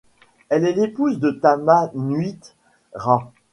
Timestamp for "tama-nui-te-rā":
1.29-3.31